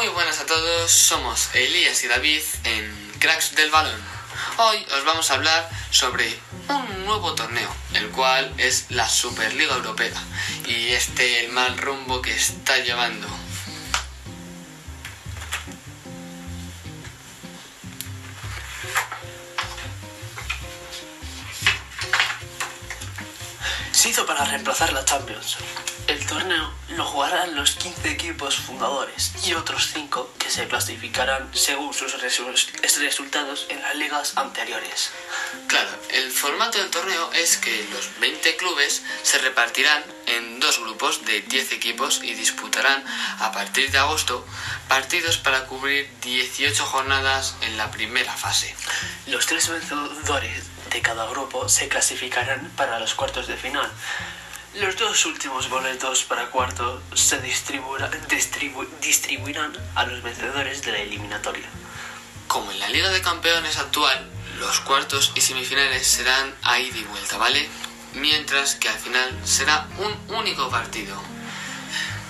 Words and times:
Muy 0.00 0.08
buenas 0.08 0.40
a 0.40 0.46
todos, 0.46 0.90
somos 0.90 1.50
Elías 1.52 2.02
y 2.04 2.08
David 2.08 2.40
en 2.64 3.12
Cracks 3.18 3.54
del 3.54 3.70
Balón. 3.70 4.00
Hoy 4.56 4.86
os 4.96 5.04
vamos 5.04 5.30
a 5.30 5.34
hablar 5.34 5.68
sobre 5.90 6.38
un 6.68 7.04
nuevo 7.04 7.34
torneo, 7.34 7.68
el 7.92 8.08
cual 8.08 8.50
es 8.56 8.86
la 8.88 9.06
Superliga 9.06 9.76
Europea 9.76 10.18
y 10.66 10.88
este 10.92 11.44
el 11.44 11.52
mal 11.52 11.76
rumbo 11.76 12.22
que 12.22 12.34
está 12.34 12.78
llevando. 12.78 13.28
Se 23.92 24.08
hizo 24.08 24.24
para 24.24 24.46
reemplazar 24.46 24.94
la 24.94 25.04
Champions. 25.04 25.58
El 26.06 26.24
torneo 26.24 26.72
lo 27.00 27.06
jugarán 27.06 27.56
los 27.56 27.76
15 27.76 28.10
equipos 28.10 28.56
fundadores 28.56 29.32
y 29.46 29.54
otros 29.54 29.88
5 29.94 30.34
que 30.38 30.50
se 30.50 30.68
clasificarán 30.68 31.48
según 31.54 31.94
sus 31.94 32.14
resu- 32.22 32.44
resultados 32.98 33.64
en 33.70 33.80
las 33.80 33.94
ligas 33.94 34.36
anteriores. 34.36 35.10
Claro, 35.66 35.88
el 36.10 36.30
formato 36.30 36.76
del 36.76 36.90
torneo 36.90 37.32
es 37.32 37.56
que 37.56 37.88
los 37.90 38.10
20 38.20 38.54
clubes 38.58 39.02
se 39.22 39.38
repartirán 39.38 40.04
en 40.26 40.60
dos 40.60 40.78
grupos 40.78 41.24
de 41.24 41.40
10 41.40 41.72
equipos 41.72 42.20
y 42.22 42.34
disputarán 42.34 43.02
a 43.38 43.50
partir 43.50 43.90
de 43.90 43.96
agosto 43.96 44.46
partidos 44.86 45.38
para 45.38 45.64
cubrir 45.64 46.10
18 46.20 46.84
jornadas 46.84 47.54
en 47.62 47.78
la 47.78 47.90
primera 47.90 48.34
fase. 48.36 48.76
Los 49.26 49.46
tres 49.46 49.70
vencedores 49.70 50.64
de 50.90 51.00
cada 51.00 51.24
grupo 51.30 51.66
se 51.70 51.88
clasificarán 51.88 52.70
para 52.76 52.98
los 53.00 53.14
cuartos 53.14 53.46
de 53.46 53.56
final. 53.56 53.90
Los 54.74 54.96
dos 54.96 55.26
últimos 55.26 55.68
boletos 55.68 56.22
para 56.24 56.46
cuarto 56.50 57.02
se 57.14 57.42
distribuirá- 57.42 58.10
distribu- 58.28 58.88
distribuirán 59.00 59.72
a 59.96 60.04
los 60.06 60.22
vencedores 60.22 60.82
de 60.84 60.92
la 60.92 60.98
eliminatoria. 60.98 61.68
Como 62.46 62.70
en 62.70 62.78
la 62.78 62.88
Liga 62.88 63.08
de 63.10 63.20
Campeones 63.20 63.78
actual, 63.78 64.30
los 64.58 64.80
cuartos 64.80 65.32
y 65.34 65.40
semifinales 65.40 66.06
serán 66.06 66.54
a 66.62 66.78
ida 66.78 66.98
y 66.98 67.02
vuelta, 67.04 67.36
¿vale? 67.36 67.68
Mientras 68.14 68.76
que 68.76 68.88
al 68.88 68.98
final 68.98 69.36
será 69.44 69.86
un 69.98 70.36
único 70.36 70.70
partido. 70.70 71.20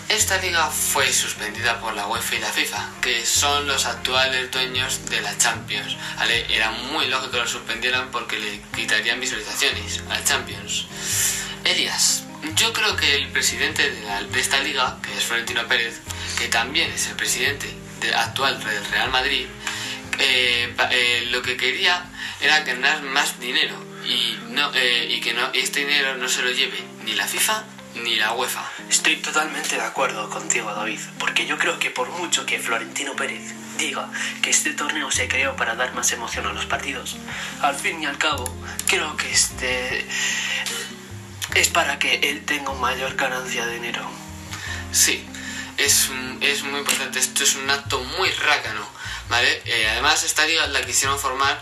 Esta 0.09 0.39
liga 0.39 0.69
fue 0.71 1.13
suspendida 1.13 1.79
por 1.81 1.95
la 1.95 2.07
UEFA 2.07 2.35
y 2.37 2.39
la 2.41 2.51
FIFA, 2.51 2.89
que 3.01 3.25
son 3.25 3.67
los 3.69 3.85
actuales 3.85 4.51
dueños 4.51 5.05
de 5.07 5.21
la 5.21 5.37
Champions. 5.39 5.97
¿vale? 6.17 6.53
Era 6.53 6.71
muy 6.71 7.07
lógico 7.07 7.31
que 7.33 7.37
lo 7.39 7.47
suspendieran 7.47 8.11
porque 8.11 8.39
le 8.39 8.61
quitarían 8.75 9.21
visualizaciones 9.21 10.01
a 10.09 10.15
la 10.15 10.25
Champions. 10.25 10.87
Elías, 11.65 12.25
yo 12.57 12.73
creo 12.73 12.97
que 12.97 13.15
el 13.17 13.29
presidente 13.29 13.91
de, 13.91 14.41
esta 14.41 14.61
liga, 14.61 14.99
que 15.03 15.17
es 15.17 15.25
Florentino 15.25 15.67
Pérez, 15.67 16.01
que 16.39 16.49
también 16.49 16.91
es 16.91 17.07
el 17.09 17.17
presidente 17.17 17.67
de- 18.01 18.15
actual 18.15 18.63
del 18.63 18.85
Real 18.87 19.11
Madrid, 19.11 19.47
eh, 20.19 20.75
eh, 20.91 21.29
lo 21.31 21.43
que 21.43 21.57
quería 21.57 22.05
era 22.41 22.61
ganar 22.61 23.03
más 23.03 23.39
dinero 23.41 23.75
y, 24.05 24.37
no, 24.49 24.71
eh, 24.75 25.07
y 25.11 25.21
que 25.21 25.35
este 25.55 25.81
dinero 25.81 26.17
no 26.17 26.29
se 26.29 26.43
lo 26.43 26.51
lleve 26.51 26.79
ni 27.05 27.13
la 27.15 27.27
FIFA 27.27 27.65
ni 28.03 28.17
la 28.17 28.33
UEFA. 28.33 28.65
Estoy 28.89 29.17
totalmente 29.17 29.77
de 29.77 29.83
acuerdo 29.83 30.31
contigo, 30.31 30.73
David, 30.73 31.01
porque 31.19 31.47
yo 31.47 31.59
creo 31.59 31.79
que 31.79 31.91
por 31.91 32.09
mucho 32.11 32.47
que 32.47 32.59
Florentino 32.59 33.15
Pérez 33.17 33.53
diga 33.79 34.09
que 34.43 34.51
este 34.51 34.73
torneo 34.75 35.11
se 35.11 35.27
creó 35.29 35.57
para 35.57 35.75
dar 35.75 35.93
más 35.95 36.11
emoción 36.13 36.47
a 36.47 36.53
los 36.53 36.67
partidos, 36.67 37.17
al 37.63 37.75
fin 37.75 38.03
y 38.03 38.07
al 38.07 38.17
cabo, 38.19 38.45
creo 38.87 39.17
que 39.17 39.31
este 39.33 40.07
es 41.55 41.69
para 41.69 41.99
que 41.99 42.15
él 42.31 42.45
tenga 42.45 42.73
mayor 42.75 43.17
ganancia 43.17 43.67
de 43.67 43.75
dinero. 43.75 44.09
Sí, 44.93 45.25
es, 45.77 46.11
es 46.41 46.63
muy 46.63 46.81
importante. 46.81 47.19
Esto 47.19 47.45
es 47.45 47.55
un 47.57 47.69
acto 47.71 48.03
muy 48.19 48.31
rácano, 48.31 48.87
¿vale? 49.29 49.63
Eh, 49.65 49.89
además, 49.91 50.25
esta 50.25 50.47
liga 50.47 50.67
la 50.69 50.85
quisieron 50.85 51.19
formar 51.19 51.61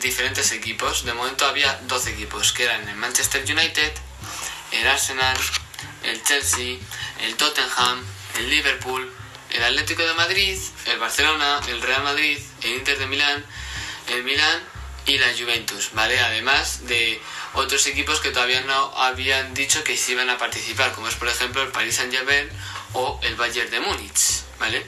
diferentes 0.00 0.52
equipos. 0.52 1.04
De 1.04 1.14
momento 1.14 1.46
había 1.46 1.80
12 1.82 2.12
equipos, 2.12 2.52
que 2.52 2.64
eran 2.64 2.88
el 2.88 2.96
Manchester 2.96 3.42
United, 3.42 3.92
el 4.72 4.88
Arsenal, 4.88 5.36
el 6.04 6.22
Chelsea, 6.22 6.78
el 7.20 7.36
Tottenham, 7.36 8.02
el 8.38 8.50
Liverpool, 8.50 9.12
el 9.50 9.64
Atlético 9.64 10.02
de 10.02 10.14
Madrid, 10.14 10.58
el 10.86 10.98
Barcelona, 10.98 11.60
el 11.68 11.82
Real 11.82 12.02
Madrid, 12.02 12.38
el 12.62 12.70
Inter 12.72 12.98
de 12.98 13.06
Milán, 13.06 13.44
el 14.08 14.24
Milán 14.24 14.62
y 15.06 15.18
la 15.18 15.28
Juventus, 15.38 15.90
¿vale? 15.92 16.18
Además 16.20 16.86
de 16.86 17.20
otros 17.54 17.86
equipos 17.86 18.20
que 18.20 18.30
todavía 18.30 18.60
no 18.62 18.96
habían 18.96 19.54
dicho 19.54 19.84
que 19.84 19.96
se 19.96 20.12
iban 20.12 20.30
a 20.30 20.38
participar, 20.38 20.92
como 20.92 21.08
es 21.08 21.14
por 21.14 21.28
ejemplo 21.28 21.62
el 21.62 21.68
Paris 21.68 21.96
Saint-Germain 21.96 22.48
o 22.94 23.20
el 23.22 23.36
Bayern 23.36 23.70
de 23.70 23.80
Múnich, 23.80 24.42
¿vale? 24.58 24.86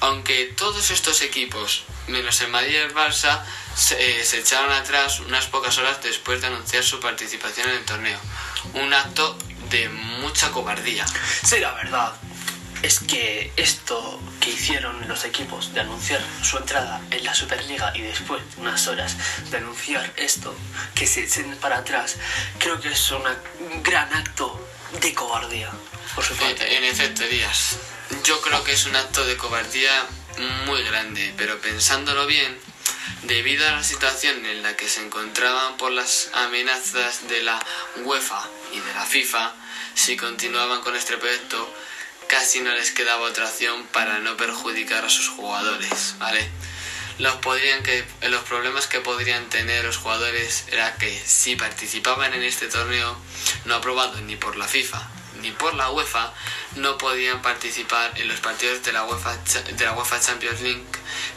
Aunque 0.00 0.52
todos 0.56 0.90
estos 0.90 1.22
equipos, 1.22 1.84
menos 2.08 2.40
el 2.40 2.48
Madrid 2.48 2.72
y 2.72 2.76
el 2.76 2.94
Barça, 2.94 3.42
se, 3.76 4.20
eh, 4.20 4.24
se 4.24 4.40
echaron 4.40 4.72
atrás 4.72 5.20
unas 5.20 5.46
pocas 5.46 5.78
horas 5.78 6.02
después 6.02 6.40
de 6.40 6.48
anunciar 6.48 6.84
su 6.84 7.00
participación 7.00 7.70
en 7.70 7.76
el 7.76 7.84
torneo. 7.84 8.18
Un 8.74 8.92
acto 8.92 9.38
de 9.70 9.88
mucha 9.88 10.50
cobardía. 10.50 11.06
Sí, 11.42 11.58
la 11.58 11.72
verdad 11.72 12.14
es 12.84 13.00
que 13.00 13.50
esto 13.56 14.20
que 14.40 14.50
hicieron 14.50 15.08
los 15.08 15.24
equipos 15.24 15.72
de 15.72 15.80
anunciar 15.80 16.20
su 16.42 16.58
entrada 16.58 17.00
en 17.10 17.24
la 17.24 17.34
Superliga 17.34 17.96
y 17.96 18.02
después 18.02 18.42
de 18.54 18.60
unas 18.60 18.86
horas 18.88 19.16
de 19.50 19.56
anunciar 19.56 20.12
esto, 20.16 20.54
que 20.94 21.06
se 21.06 21.24
echen 21.24 21.56
para 21.56 21.78
atrás, 21.78 22.16
creo 22.58 22.78
que 22.82 22.88
es 22.88 23.10
un 23.10 23.22
gran 23.82 24.12
acto 24.12 24.68
de 25.00 25.14
cobardía 25.14 25.70
por 26.14 26.24
su 26.24 26.34
parte. 26.36 26.76
En 26.76 26.84
efecto, 26.84 27.22
Díaz. 27.22 27.78
Yo 28.22 28.38
creo 28.42 28.62
que 28.62 28.72
es 28.72 28.84
un 28.84 28.94
acto 28.96 29.24
de 29.24 29.38
cobardía 29.38 30.06
muy 30.66 30.82
grande, 30.82 31.32
pero 31.38 31.58
pensándolo 31.62 32.26
bien, 32.26 32.58
debido 33.22 33.66
a 33.66 33.72
la 33.72 33.82
situación 33.82 34.44
en 34.44 34.62
la 34.62 34.76
que 34.76 34.90
se 34.90 35.00
encontraban 35.00 35.78
por 35.78 35.90
las 35.90 36.28
amenazas 36.34 37.28
de 37.28 37.42
la 37.42 37.58
UEFA 38.04 38.46
y 38.74 38.80
de 38.80 38.92
la 38.92 39.06
FIFA, 39.06 39.54
si 39.94 40.18
continuaban 40.18 40.82
con 40.82 40.94
este 40.94 41.16
proyecto, 41.16 41.72
casi 42.28 42.60
no 42.60 42.72
les 42.74 42.90
quedaba 42.90 43.22
otra 43.22 43.44
opción 43.44 43.86
para 43.92 44.18
no 44.18 44.36
perjudicar 44.36 45.04
a 45.04 45.10
sus 45.10 45.28
jugadores, 45.28 46.14
¿vale? 46.18 46.48
Los, 47.18 47.36
problemas 47.36 48.86
que 48.88 49.00
podrían 49.00 49.48
tener 49.48 49.84
los 49.84 49.98
jugadores 49.98 50.64
era 50.72 50.96
que 50.96 51.22
si 51.24 51.54
participaban 51.54 52.34
en 52.34 52.42
este 52.42 52.66
torneo 52.66 53.16
no 53.66 53.76
aprobado 53.76 54.20
ni 54.22 54.34
por 54.36 54.56
la 54.56 54.66
FIFA 54.66 55.08
ni 55.40 55.50
por 55.50 55.74
la 55.74 55.90
UEFA, 55.90 56.32
no 56.76 56.96
podían 56.96 57.42
participar 57.42 58.12
en 58.16 58.28
los 58.28 58.40
partidos 58.40 58.82
de 58.82 58.92
la 58.92 59.04
UEFA, 59.04 59.36
de 59.36 59.84
la 59.84 59.92
UEFA 59.92 60.18
Champions 60.18 60.62
League 60.62 60.86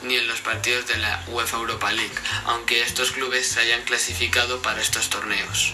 ni 0.04 0.16
en 0.16 0.28
los 0.30 0.40
partidos 0.40 0.88
de 0.88 0.98
la 0.98 1.22
UEFA 1.28 1.58
Europa 1.58 1.92
League, 1.92 2.16
aunque 2.46 2.82
estos 2.82 3.12
clubes 3.12 3.48
se 3.48 3.60
hayan 3.60 3.82
clasificado 3.82 4.62
para 4.62 4.82
estos 4.82 5.10
torneos. 5.10 5.74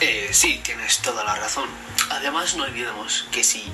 Eh, 0.00 0.30
sí, 0.32 0.60
tienes 0.64 1.02
toda 1.02 1.22
la 1.24 1.34
razón. 1.34 1.68
Además, 2.08 2.54
no 2.54 2.64
olvidemos 2.64 3.26
que 3.30 3.44
si 3.44 3.64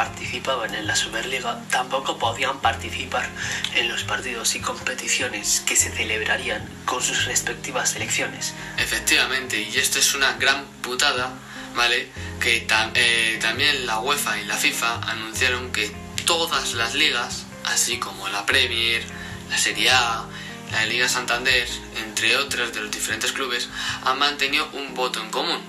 participaban 0.00 0.74
en 0.74 0.86
la 0.86 0.94
Superliga, 0.94 1.58
tampoco 1.70 2.18
podían 2.18 2.60
participar 2.60 3.26
en 3.74 3.88
los 3.88 4.02
partidos 4.04 4.54
y 4.54 4.60
competiciones 4.60 5.62
que 5.64 5.74
se 5.74 5.90
celebrarían 5.90 6.62
con 6.84 7.02
sus 7.02 7.24
respectivas 7.24 7.92
selecciones. 7.92 8.52
Efectivamente, 8.76 9.58
y 9.58 9.78
esto 9.78 9.98
es 9.98 10.14
una 10.14 10.34
gran 10.34 10.66
putada, 10.82 11.32
¿vale? 11.74 12.10
Que 12.38 12.68
tam- 12.68 12.90
eh, 12.94 13.38
también 13.40 13.86
la 13.86 13.98
UEFA 14.00 14.38
y 14.38 14.44
la 14.44 14.56
FIFA 14.58 14.96
anunciaron 15.12 15.72
que 15.72 15.90
todas 16.26 16.74
las 16.74 16.92
ligas, 16.94 17.46
así 17.64 17.96
como 17.98 18.28
la 18.28 18.44
Premier, 18.44 19.02
la 19.48 19.56
Serie 19.56 19.88
A, 19.92 20.26
la 20.72 20.84
Liga 20.84 21.08
Santander, 21.08 21.66
entre 22.04 22.36
otras 22.36 22.70
de 22.74 22.80
los 22.82 22.90
diferentes 22.90 23.32
clubes, 23.32 23.70
han 24.04 24.18
mantenido 24.18 24.68
un 24.74 24.92
voto 24.94 25.22
en 25.22 25.30
común, 25.30 25.62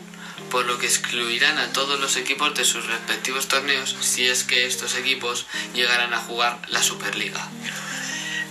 por 0.50 0.66
lo 0.66 0.78
que 0.78 0.88
excluirán 0.88 1.58
a 1.58 1.74
todos 1.74 2.00
los 2.00 2.16
equipos 2.16 2.54
de 2.56 2.66
sus 2.66 2.86
respectivos 2.86 3.48
torneos 3.48 3.96
si 4.02 4.28
es 4.28 4.44
que 4.44 4.66
estos 4.66 4.96
equipos 4.96 5.46
llegaran 5.74 6.14
a 6.14 6.20
jugar 6.20 6.60
la 6.70 6.82
Superliga. 6.82 7.48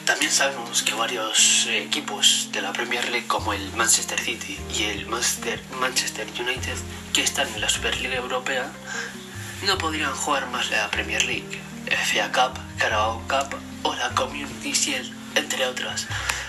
También 0.04 0.30
sabemos 0.30 0.82
que 0.82 0.94
varios 0.94 1.66
equipos 1.68 2.50
de 2.52 2.62
la 2.62 2.72
Premier 2.72 3.08
League 3.08 3.26
como 3.26 3.52
el 3.52 3.72
Manchester 3.72 4.20
City 4.20 4.56
y 4.72 4.84
el 4.84 5.06
Manchester, 5.06 5.60
Manchester 5.80 6.28
United 6.38 6.76
que 7.12 7.22
están 7.22 7.48
en 7.54 7.60
la 7.60 7.68
Superliga 7.68 8.14
Europea 8.14 8.70
no 9.64 9.78
podrían 9.78 10.14
jugar 10.14 10.48
más 10.50 10.70
la 10.70 10.90
Premier 10.90 11.24
League, 11.24 11.60
FA 11.86 12.30
Cup, 12.30 12.60
Carabao 12.78 13.20
Cup 13.26 13.58
o 13.82 13.94
la 13.94 14.10
Community 14.10 14.72
Shield, 14.72 15.12
entre 15.34 15.66
otras, 15.66 16.06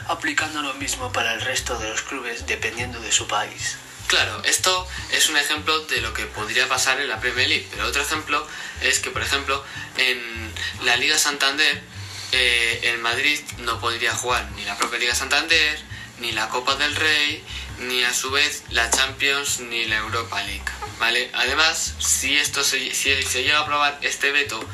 aplicando 0.08 0.62
lo 0.62 0.74
mismo 0.76 1.12
para 1.12 1.34
el 1.34 1.42
resto 1.42 1.78
de 1.80 1.90
los 1.90 2.02
clubes 2.04 2.46
dependiendo 2.46 3.00
de 3.00 3.12
su 3.12 3.28
país. 3.28 3.78
Claro, 4.08 4.42
esto 4.46 4.88
es 5.12 5.28
un 5.28 5.36
ejemplo 5.36 5.80
de 5.80 6.00
lo 6.00 6.14
que 6.14 6.26
podría 6.28 6.70
pasar 6.70 7.02
en 7.02 7.10
la 7.10 7.20
Premier 7.20 7.50
League, 7.50 7.68
pero 7.70 7.86
otro 7.86 8.02
ejemplo 8.02 8.46
es 8.82 9.00
que, 9.00 9.12
por 9.12 9.22
ejemplo, 9.22 9.62
en 9.98 10.54
la 10.86 10.96
Liga 10.96 11.18
Santander, 11.18 11.82
eh, 12.32 12.80
el 12.84 13.00
Madrid 13.00 13.40
no 13.60 13.82
podría 13.82 14.14
jugar 14.14 14.50
ni 14.52 14.64
la 14.64 14.78
propia 14.78 15.00
Liga 15.00 15.14
Santander, 15.14 15.80
ni 16.20 16.32
la 16.32 16.48
Copa 16.48 16.76
del 16.76 16.96
Rey, 16.96 17.44
ni 17.80 18.02
a 18.06 18.14
su 18.14 18.32
vez 18.32 18.64
la 18.70 18.90
Champions, 18.90 19.60
ni 19.60 19.86
la 19.86 19.98
Europa 19.98 20.42
League, 20.44 20.64
¿vale? 21.00 21.30
Además, 21.34 21.96
si 22.00 22.38
esto 22.38 22.64
se, 22.64 22.94
si 22.94 23.22
se 23.24 23.44
llega 23.44 23.60
a 23.60 23.62
aprobar 23.64 24.00
este 24.02 24.32
veto, 24.32 24.66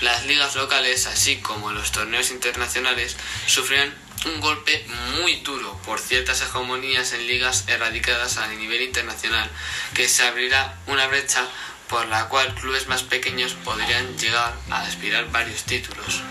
las 0.00 0.24
ligas 0.24 0.56
locales, 0.56 1.06
así 1.06 1.36
como 1.36 1.70
los 1.72 1.92
torneos 1.92 2.30
internacionales, 2.30 3.16
sufrirán 3.46 3.94
un 4.26 4.40
golpe 4.40 4.84
muy 5.16 5.36
duro 5.36 5.80
por 5.84 5.98
ciertas 5.98 6.42
hegemonías 6.42 7.12
en 7.12 7.26
ligas 7.26 7.64
erradicadas 7.68 8.36
a 8.36 8.46
nivel 8.48 8.82
internacional, 8.82 9.50
que 9.94 10.08
se 10.08 10.22
abrirá 10.22 10.78
una 10.86 11.06
brecha 11.06 11.46
por 11.88 12.06
la 12.06 12.28
cual 12.28 12.54
clubes 12.54 12.86
más 12.86 13.02
pequeños 13.02 13.54
podrían 13.64 14.16
llegar 14.18 14.54
a 14.70 14.82
aspirar 14.82 15.30
varios 15.30 15.64
títulos. 15.64 16.22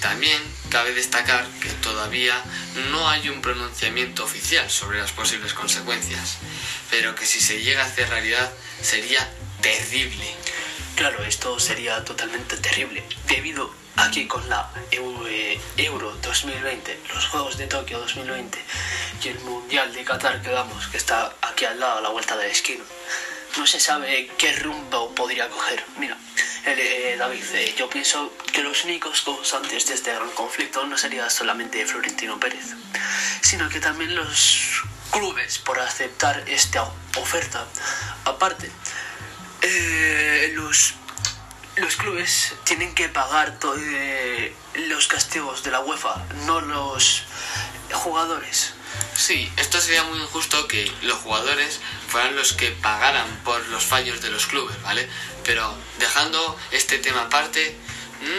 También 0.00 0.40
cabe 0.70 0.92
destacar 0.92 1.46
que 1.60 1.68
todavía 1.68 2.42
no 2.90 3.08
hay 3.08 3.28
un 3.28 3.40
pronunciamiento 3.42 4.24
oficial 4.24 4.68
sobre 4.70 4.98
las 4.98 5.12
posibles 5.12 5.52
consecuencias, 5.52 6.38
pero 6.90 7.14
que 7.14 7.26
si 7.26 7.40
se 7.40 7.62
llega 7.62 7.82
a 7.82 7.86
hacer 7.86 8.08
realidad 8.08 8.50
sería 8.82 9.28
terrible. 9.60 10.34
Claro, 10.96 11.24
esto 11.24 11.58
sería 11.58 12.04
totalmente 12.04 12.56
terrible, 12.58 13.02
debido 13.26 13.72
a 13.96 14.10
que 14.10 14.28
con 14.28 14.48
la 14.48 14.70
Euro 15.76 16.16
2020, 16.22 17.00
los 17.14 17.26
Juegos 17.26 17.56
de 17.56 17.66
Tokio 17.66 17.98
2020 18.00 18.58
y 19.22 19.28
el 19.28 19.38
Mundial 19.40 19.92
de 19.94 20.04
Qatar 20.04 20.42
que 20.42 20.50
damos, 20.50 20.86
que 20.88 20.96
está 20.96 21.34
aquí 21.42 21.64
al 21.64 21.80
lado, 21.80 21.98
a 21.98 22.00
la 22.00 22.08
vuelta 22.10 22.36
de 22.36 22.44
la 22.44 22.52
esquina, 22.52 22.84
no 23.56 23.66
se 23.66 23.80
sabe 23.80 24.30
qué 24.38 24.52
rumbo 24.54 25.14
podría 25.14 25.48
coger. 25.48 25.84
Mira, 25.98 26.16
eh, 26.66 27.16
David, 27.18 27.44
eh, 27.54 27.74
yo 27.76 27.88
pienso 27.88 28.32
que 28.52 28.62
los 28.62 28.84
únicos 28.84 29.22
causantes 29.22 29.86
de 29.86 29.94
este 29.94 30.14
gran 30.14 30.30
conflicto 30.30 30.86
no 30.86 30.96
sería 30.96 31.28
solamente 31.30 31.84
Florentino 31.86 32.38
Pérez, 32.38 32.74
sino 33.40 33.68
que 33.68 33.80
también 33.80 34.14
los 34.14 34.82
clubes 35.10 35.58
por 35.58 35.80
aceptar 35.80 36.44
esta 36.48 36.84
oferta. 37.16 37.66
Aparte, 38.24 38.70
eh, 39.62 40.52
los, 40.54 40.94
los 41.76 41.96
clubes 41.96 42.54
tienen 42.64 42.94
que 42.94 43.08
pagar 43.08 43.58
los 44.88 45.06
castigos 45.06 45.62
de 45.62 45.70
la 45.70 45.80
UEFA, 45.80 46.24
no 46.46 46.60
los 46.60 47.24
jugadores. 47.92 48.74
Sí, 49.14 49.50
esto 49.56 49.80
sería 49.80 50.02
muy 50.04 50.18
injusto 50.18 50.66
que 50.66 50.90
los 51.02 51.18
jugadores 51.18 51.80
fueran 52.08 52.36
los 52.36 52.52
que 52.54 52.70
pagaran 52.70 53.28
por 53.44 53.66
los 53.68 53.84
fallos 53.84 54.22
de 54.22 54.30
los 54.30 54.46
clubes, 54.46 54.80
¿vale? 54.82 55.08
Pero 55.44 55.74
dejando 55.98 56.56
este 56.70 56.98
tema 56.98 57.22
aparte, 57.22 57.76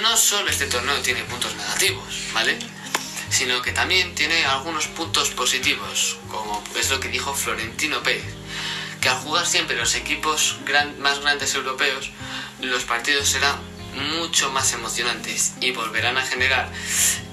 no 0.02 0.18
solo 0.18 0.50
este 0.50 0.66
torneo 0.66 1.00
tiene 1.02 1.24
puntos 1.24 1.56
negativos, 1.56 2.04
¿vale? 2.34 2.58
Sino 3.30 3.62
que 3.62 3.72
también 3.72 4.14
tiene 4.16 4.46
algunos 4.46 4.88
puntos 4.88 5.30
positivos, 5.30 6.18
como 6.28 6.64
es 6.76 6.90
lo 6.90 7.00
que 7.00 7.08
dijo 7.08 7.34
Florentino 7.34 8.04
Pérez, 8.04 8.34
que 9.02 9.10
al 9.10 9.18
jugar 9.18 9.46
siempre 9.46 9.76
los 9.76 9.96
equipos 9.96 10.58
más 11.00 11.20
grandes 11.20 11.56
europeos, 11.56 12.12
los 12.62 12.84
partidos 12.84 13.28
serán 13.28 13.60
mucho 14.16 14.52
más 14.52 14.72
emocionantes 14.74 15.56
y 15.60 15.72
volverán 15.72 16.18
a 16.18 16.26
generar 16.26 16.72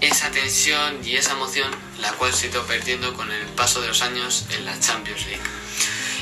esa 0.00 0.31
tensión 0.31 1.00
y 1.05 1.17
esa 1.17 1.32
emoción 1.32 1.70
la 2.00 2.12
cual 2.12 2.32
se 2.32 2.47
ha 2.47 2.50
ido 2.50 2.67
perdiendo 2.67 3.15
con 3.15 3.31
el 3.31 3.44
paso 3.49 3.81
de 3.81 3.88
los 3.88 4.03
años 4.03 4.47
en 4.50 4.65
la 4.65 4.79
Champions 4.81 5.26
League. 5.26 5.43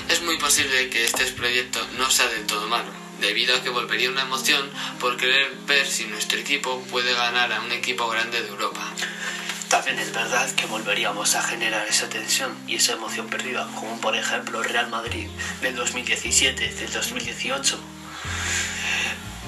Es 0.08 0.22
muy 0.22 0.36
posible 0.36 0.90
que 0.90 1.04
este 1.04 1.24
proyecto 1.32 1.80
no 1.96 2.10
sea 2.10 2.26
del 2.28 2.46
todo 2.46 2.68
malo, 2.68 2.90
debido 3.20 3.56
a 3.56 3.62
que 3.62 3.70
volvería 3.70 4.10
una 4.10 4.22
emoción 4.22 4.70
por 5.00 5.16
querer 5.16 5.52
ver 5.66 5.86
si 5.86 6.04
nuestro 6.04 6.38
equipo 6.38 6.82
puede 6.90 7.14
ganar 7.14 7.52
a 7.52 7.60
un 7.60 7.72
equipo 7.72 8.08
grande 8.08 8.42
de 8.42 8.48
Europa. 8.48 8.92
También 9.68 9.98
es 9.98 10.12
verdad 10.12 10.48
que 10.52 10.66
volveríamos 10.66 11.34
a 11.34 11.42
generar 11.42 11.86
esa 11.88 12.08
tensión 12.08 12.56
y 12.68 12.76
esa 12.76 12.92
emoción 12.92 13.26
perdida, 13.26 13.66
como 13.74 14.00
por 14.00 14.14
ejemplo 14.16 14.62
Real 14.62 14.88
Madrid 14.88 15.28
del 15.60 15.74
2017, 15.74 16.72
del 16.74 16.92
2018. 16.92 17.78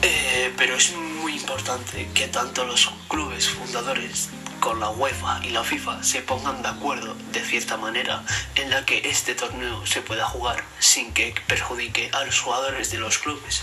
Eh, 0.03 0.53
pero 0.57 0.77
es 0.77 0.93
muy 0.95 1.35
importante 1.35 2.09
que 2.15 2.29
tanto 2.29 2.65
los 2.65 2.91
clubes 3.09 3.49
fundadores 3.49 4.29
con 4.61 4.81
la 4.81 4.91
UEFA 4.91 5.41
y 5.45 5.51
la 5.51 5.63
FIFA 5.63 6.03
se 6.03 6.21
pongan 6.23 6.63
de 6.63 6.69
acuerdo 6.69 7.17
de 7.33 7.41
cierta 7.41 7.77
manera 7.77 8.25
en 8.57 8.71
la 8.71 8.85
que 8.85 9.09
este 9.09 9.35
torneo 9.35 9.87
se 9.87 10.03
pueda 10.03 10.27
jugar 10.27 10.65
sin 10.81 11.13
que 11.13 11.35
perjudique 11.47 12.11
a 12.13 12.25
los 12.25 12.41
jugadores 12.41 12.91
de 12.91 12.99
los 12.99 13.19
clubes. 13.19 13.63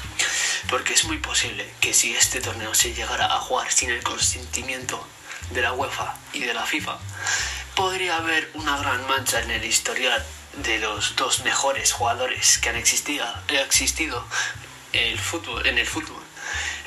Porque 0.69 0.93
es 0.93 1.03
muy 1.03 1.17
posible 1.17 1.69
que 1.81 1.93
si 1.93 2.15
este 2.15 2.39
torneo 2.39 2.73
se 2.73 2.93
llegara 2.93 3.25
a 3.25 3.39
jugar 3.39 3.69
sin 3.71 3.89
el 3.89 4.03
consentimiento 4.03 5.05
de 5.51 5.61
la 5.61 5.73
UEFA 5.73 6.15
y 6.33 6.41
de 6.41 6.53
la 6.53 6.65
FIFA, 6.65 6.97
podría 7.75 8.17
haber 8.17 8.49
una 8.53 8.77
gran 8.77 9.05
mancha 9.07 9.41
en 9.41 9.51
el 9.51 9.63
historial 9.63 10.23
de 10.57 10.79
los 10.79 11.15
dos 11.15 11.43
mejores 11.43 11.91
jugadores 11.91 12.57
que 12.59 12.69
han 12.69 12.75
existido, 12.75 13.25
existido 13.49 14.25
el 14.93 15.19
fútbol, 15.19 15.65
en 15.67 15.77
el 15.77 15.87
fútbol 15.87 16.21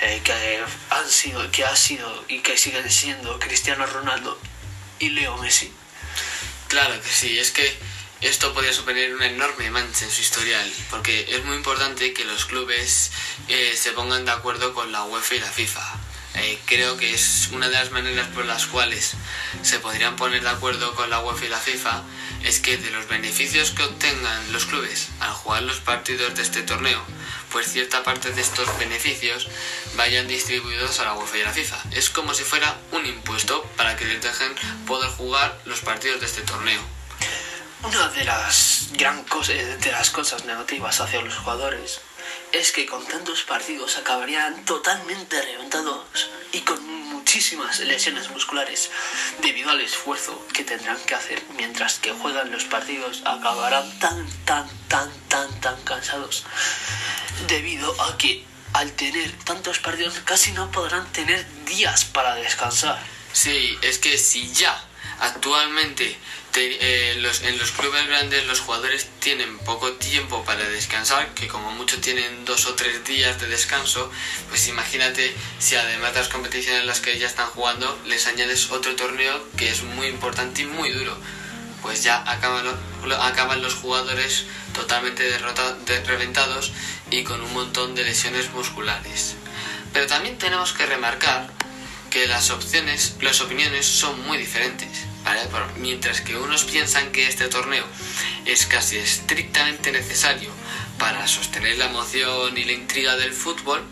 eh, 0.00 0.20
que 0.24 0.32
han 0.90 1.08
sido, 1.08 1.50
que 1.50 1.64
ha 1.64 1.76
sido 1.76 2.24
y 2.28 2.40
que 2.40 2.56
siguen 2.56 2.90
siendo 2.90 3.38
Cristiano 3.38 3.84
Ronaldo 3.86 4.38
y 4.98 5.10
Leo 5.10 5.36
Messi. 5.38 5.72
Claro 6.68 7.00
que 7.00 7.08
sí, 7.08 7.38
es 7.38 7.50
que 7.50 7.78
esto 8.20 8.52
podría 8.52 8.72
suponer 8.72 9.14
una 9.14 9.26
enorme 9.26 9.70
mancha 9.70 10.04
en 10.04 10.10
su 10.10 10.20
historial, 10.20 10.72
porque 10.90 11.26
es 11.28 11.44
muy 11.44 11.56
importante 11.56 12.12
que 12.12 12.24
los 12.24 12.46
clubes 12.46 13.10
eh, 13.48 13.74
se 13.76 13.92
pongan 13.92 14.24
de 14.24 14.32
acuerdo 14.32 14.74
con 14.74 14.90
la 14.92 15.04
UEFA 15.04 15.34
y 15.36 15.40
la 15.40 15.50
FIFA. 15.50 15.97
Eh, 16.40 16.58
creo 16.66 16.96
que 16.96 17.12
es 17.12 17.48
una 17.52 17.68
de 17.68 17.74
las 17.74 17.90
maneras 17.90 18.28
por 18.28 18.44
las 18.44 18.66
cuales 18.66 19.14
se 19.62 19.80
podrían 19.80 20.14
poner 20.16 20.42
de 20.42 20.48
acuerdo 20.48 20.94
con 20.94 21.10
la 21.10 21.20
UEFA 21.20 21.46
y 21.46 21.48
la 21.48 21.58
FIFA 21.58 22.02
es 22.44 22.60
que 22.60 22.76
de 22.76 22.90
los 22.90 23.08
beneficios 23.08 23.72
que 23.72 23.82
obtengan 23.82 24.52
los 24.52 24.64
clubes 24.66 25.08
al 25.18 25.32
jugar 25.32 25.64
los 25.64 25.80
partidos 25.80 26.36
de 26.36 26.42
este 26.42 26.62
torneo, 26.62 27.02
pues 27.50 27.72
cierta 27.72 28.04
parte 28.04 28.30
de 28.30 28.40
estos 28.40 28.68
beneficios 28.78 29.48
vayan 29.96 30.28
distribuidos 30.28 31.00
a 31.00 31.06
la 31.06 31.14
UEFA 31.14 31.38
y 31.38 31.42
a 31.42 31.44
la 31.46 31.52
FIFA. 31.52 31.76
Es 31.90 32.08
como 32.08 32.32
si 32.34 32.44
fuera 32.44 32.76
un 32.92 33.04
impuesto 33.04 33.62
para 33.76 33.96
que 33.96 34.04
les 34.04 34.22
dejen 34.22 34.54
poder 34.86 35.10
jugar 35.10 35.58
los 35.64 35.80
partidos 35.80 36.20
de 36.20 36.26
este 36.26 36.42
torneo. 36.42 36.80
Una 37.82 38.08
de 38.10 38.24
las 38.24 38.90
gran 38.92 39.24
cosas, 39.24 39.80
de 39.80 39.92
las 39.92 40.10
cosas 40.10 40.44
negativas 40.44 41.00
hacia 41.00 41.20
los 41.20 41.34
jugadores 41.34 42.00
es 42.52 42.72
que 42.72 42.86
con 42.86 43.06
tantos 43.06 43.42
partidos 43.42 43.98
acabarían 43.98 44.64
totalmente 44.64 45.40
reventados 45.42 46.30
y 46.52 46.60
con 46.60 46.84
muchísimas 47.08 47.80
lesiones 47.80 48.30
musculares 48.30 48.90
debido 49.42 49.70
al 49.70 49.80
esfuerzo 49.80 50.46
que 50.52 50.64
tendrán 50.64 50.98
que 51.06 51.14
hacer 51.14 51.42
mientras 51.56 51.98
que 51.98 52.12
juegan 52.12 52.50
los 52.50 52.64
partidos 52.64 53.22
acabarán 53.24 53.98
tan 53.98 54.26
tan 54.44 54.68
tan 54.88 55.10
tan 55.28 55.60
tan 55.60 55.82
cansados 55.82 56.44
debido 57.46 57.94
a 58.02 58.16
que 58.16 58.44
al 58.72 58.92
tener 58.92 59.30
tantos 59.44 59.78
partidos 59.78 60.20
casi 60.24 60.52
no 60.52 60.70
podrán 60.70 61.10
tener 61.12 61.44
días 61.64 62.04
para 62.04 62.34
descansar. 62.36 62.98
Sí, 63.32 63.76
es 63.82 63.98
que 63.98 64.18
si 64.18 64.52
ya 64.52 64.82
actualmente 65.20 66.18
eh, 66.60 67.12
en 67.12 67.58
los 67.58 67.70
clubes 67.72 68.06
grandes 68.06 68.46
los 68.46 68.60
jugadores 68.60 69.08
tienen 69.20 69.58
poco 69.58 69.92
tiempo 69.92 70.44
para 70.44 70.68
descansar, 70.68 71.34
que 71.34 71.48
como 71.48 71.70
mucho 71.72 72.00
tienen 72.00 72.44
dos 72.44 72.66
o 72.66 72.74
tres 72.74 73.04
días 73.04 73.40
de 73.40 73.48
descanso, 73.48 74.10
pues 74.48 74.68
imagínate 74.68 75.34
si 75.58 75.76
además 75.76 76.14
de 76.14 76.20
las 76.20 76.28
competiciones 76.28 76.82
en 76.82 76.86
las 76.86 77.00
que 77.00 77.18
ya 77.18 77.26
están 77.26 77.46
jugando 77.46 77.98
les 78.06 78.26
añades 78.26 78.70
otro 78.70 78.94
torneo 78.96 79.42
que 79.56 79.70
es 79.70 79.82
muy 79.82 80.06
importante 80.08 80.62
y 80.62 80.66
muy 80.66 80.90
duro, 80.90 81.16
pues 81.82 82.02
ya 82.02 82.22
acaban, 82.30 82.66
acaban 83.20 83.62
los 83.62 83.74
jugadores 83.74 84.44
totalmente 84.74 85.24
derrotados, 85.24 85.76
reventados 86.06 86.72
y 87.10 87.24
con 87.24 87.40
un 87.40 87.52
montón 87.52 87.94
de 87.94 88.04
lesiones 88.04 88.50
musculares. 88.52 89.36
Pero 89.92 90.06
también 90.06 90.38
tenemos 90.38 90.72
que 90.72 90.86
remarcar 90.86 91.50
que 92.10 92.26
las 92.26 92.50
opciones, 92.50 93.16
las 93.20 93.40
opiniones 93.40 93.86
son 93.86 94.20
muy 94.26 94.38
diferentes. 94.38 95.07
Mientras 95.76 96.20
que 96.20 96.36
unos 96.36 96.64
piensan 96.64 97.12
que 97.12 97.26
este 97.26 97.48
torneo 97.48 97.84
es 98.44 98.66
casi 98.66 98.96
estrictamente 98.96 99.92
necesario 99.92 100.50
para 100.98 101.26
sostener 101.28 101.78
la 101.78 101.86
emoción 101.86 102.56
y 102.56 102.64
la 102.64 102.72
intriga 102.72 103.16
del 103.16 103.32
fútbol, 103.32 103.82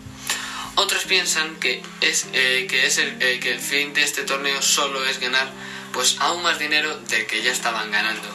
otros 0.77 1.05
piensan 1.05 1.57
que 1.57 1.83
es, 2.01 2.27
eh, 2.33 2.67
que, 2.69 2.87
es 2.87 2.99
el, 2.99 3.21
eh, 3.21 3.41
que 3.41 3.53
el 3.53 3.61
fin 3.61 3.93
de 3.95 4.03
este 4.03 4.23
torneo 4.25 4.61
solo 4.63 5.05
es 5.07 5.21
ganar 5.21 5.51
pues 5.93 6.17
aún 6.21 6.43
más 6.43 6.59
dinero 6.59 6.99
del 7.09 7.27
que 7.27 7.43
ya 7.43 7.53
estaban 7.53 7.91
ganando. 7.91 8.29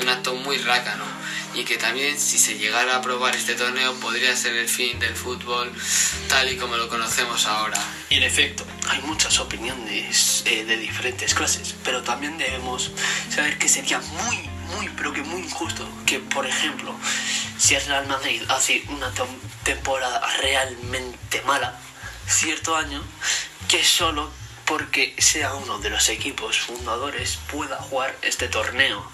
Un 0.00 0.08
acto 0.08 0.34
muy 0.34 0.58
rácano 0.58 1.04
y 1.54 1.64
que 1.64 1.76
también 1.76 2.18
si 2.18 2.38
se 2.38 2.58
llegara 2.58 2.94
a 2.94 2.96
aprobar 2.98 3.34
este 3.36 3.54
torneo 3.54 3.94
podría 4.00 4.34
ser 4.36 4.54
el 4.54 4.68
fin 4.68 4.98
del 4.98 5.14
fútbol 5.14 5.72
tal 6.28 6.50
y 6.52 6.56
como 6.56 6.76
lo 6.76 6.88
conocemos 6.88 7.46
ahora. 7.46 7.78
Y 8.10 8.16
en 8.16 8.24
efecto, 8.24 8.64
hay 8.88 9.00
muchas 9.02 9.38
opiniones 9.38 10.42
eh, 10.46 10.64
de 10.64 10.76
diferentes 10.76 11.34
clases, 11.34 11.74
pero 11.84 12.02
también 12.02 12.36
debemos 12.38 12.90
saber 13.32 13.58
que 13.58 13.68
sería 13.68 14.00
muy, 14.00 14.36
muy, 14.74 14.88
pero 14.96 15.12
que 15.12 15.22
muy 15.22 15.42
injusto 15.42 15.88
que, 16.06 16.18
por 16.18 16.46
ejemplo, 16.46 16.94
si 17.58 17.74
el 17.74 17.84
Real 17.86 18.06
Madrid 18.06 18.42
hace 18.48 18.82
una 18.88 19.12
temporada 19.62 20.20
realmente 20.40 21.42
mala, 21.42 21.78
cierto 22.26 22.76
año, 22.76 23.02
que 23.68 23.84
solo 23.84 24.30
porque 24.64 25.14
sea 25.18 25.54
uno 25.54 25.78
de 25.78 25.90
los 25.90 26.08
equipos 26.08 26.58
fundadores 26.58 27.38
pueda 27.50 27.76
jugar 27.76 28.16
este 28.22 28.48
torneo 28.48 29.04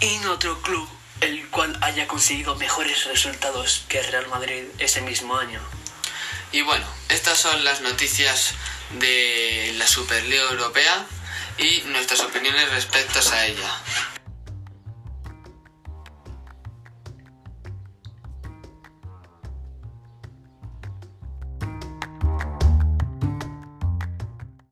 y 0.00 0.14
en 0.14 0.26
otro 0.26 0.60
club 0.62 0.88
el 1.20 1.48
cual 1.50 1.76
haya 1.80 2.06
conseguido 2.06 2.56
mejores 2.56 3.04
resultados 3.04 3.84
que 3.88 4.02
Real 4.02 4.28
Madrid 4.28 4.64
ese 4.78 5.00
mismo 5.00 5.36
año. 5.36 5.60
Y 6.52 6.62
bueno, 6.62 6.86
estas 7.08 7.38
son 7.38 7.64
las 7.64 7.80
noticias 7.80 8.54
de 8.98 9.74
la 9.76 9.86
Superliga 9.86 10.44
Europea 10.44 11.06
y 11.58 11.82
nuestras 11.86 12.20
opiniones 12.20 12.70
respecto 12.70 13.20
a 13.32 13.46
ella. 13.46 13.70